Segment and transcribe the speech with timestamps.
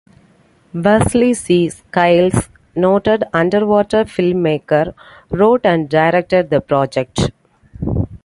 [0.73, 1.69] Wesley C.
[1.69, 4.95] Skiles, noted underwater filmmaker,
[5.29, 7.29] wrote and directed the project.